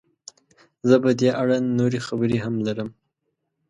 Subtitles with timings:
[0.87, 2.89] زه په دې اړه نورې خبرې هم لرم.